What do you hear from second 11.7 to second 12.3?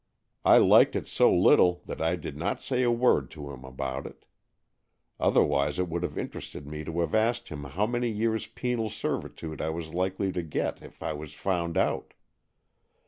out.